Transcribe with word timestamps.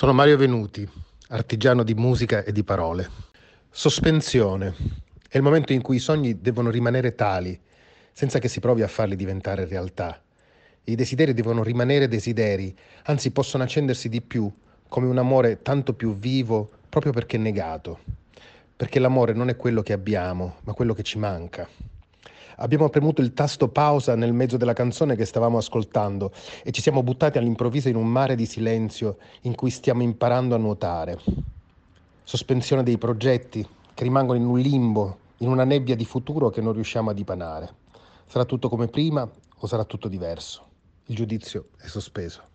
Sono 0.00 0.14
Mario 0.14 0.38
Venuti, 0.38 0.88
artigiano 1.28 1.82
di 1.82 1.92
musica 1.92 2.42
e 2.42 2.52
di 2.52 2.64
parole. 2.64 3.10
Sospensione 3.68 4.74
è 5.28 5.36
il 5.36 5.42
momento 5.42 5.74
in 5.74 5.82
cui 5.82 5.96
i 5.96 5.98
sogni 5.98 6.40
devono 6.40 6.70
rimanere 6.70 7.14
tali, 7.14 7.60
senza 8.10 8.38
che 8.38 8.48
si 8.48 8.60
provi 8.60 8.80
a 8.80 8.88
farli 8.88 9.14
diventare 9.14 9.66
realtà. 9.66 10.18
I 10.84 10.94
desideri 10.94 11.34
devono 11.34 11.62
rimanere 11.62 12.08
desideri, 12.08 12.74
anzi 13.02 13.30
possono 13.30 13.64
accendersi 13.64 14.08
di 14.08 14.22
più, 14.22 14.50
come 14.88 15.06
un 15.06 15.18
amore 15.18 15.60
tanto 15.60 15.92
più 15.92 16.16
vivo 16.16 16.70
proprio 16.88 17.12
perché 17.12 17.36
negato. 17.36 17.98
Perché 18.74 19.00
l'amore 19.00 19.34
non 19.34 19.50
è 19.50 19.56
quello 19.56 19.82
che 19.82 19.92
abbiamo, 19.92 20.60
ma 20.62 20.72
quello 20.72 20.94
che 20.94 21.02
ci 21.02 21.18
manca. 21.18 21.68
Abbiamo 22.62 22.90
premuto 22.90 23.22
il 23.22 23.32
tasto 23.32 23.68
pausa 23.68 24.14
nel 24.14 24.34
mezzo 24.34 24.58
della 24.58 24.74
canzone 24.74 25.16
che 25.16 25.24
stavamo 25.24 25.56
ascoltando 25.56 26.30
e 26.62 26.72
ci 26.72 26.82
siamo 26.82 27.02
buttati 27.02 27.38
all'improvviso 27.38 27.88
in 27.88 27.96
un 27.96 28.06
mare 28.06 28.34
di 28.34 28.44
silenzio 28.44 29.16
in 29.42 29.54
cui 29.54 29.70
stiamo 29.70 30.02
imparando 30.02 30.54
a 30.54 30.58
nuotare. 30.58 31.18
Sospensione 32.22 32.82
dei 32.82 32.98
progetti 32.98 33.66
che 33.94 34.04
rimangono 34.04 34.38
in 34.38 34.44
un 34.44 34.58
limbo, 34.58 35.18
in 35.38 35.48
una 35.48 35.64
nebbia 35.64 35.96
di 35.96 36.04
futuro 36.04 36.50
che 36.50 36.60
non 36.60 36.74
riusciamo 36.74 37.08
a 37.08 37.14
dipanare. 37.14 37.74
Sarà 38.26 38.44
tutto 38.44 38.68
come 38.68 38.88
prima 38.88 39.26
o 39.56 39.66
sarà 39.66 39.84
tutto 39.84 40.08
diverso? 40.08 40.62
Il 41.06 41.16
giudizio 41.16 41.68
è 41.78 41.86
sospeso. 41.86 42.49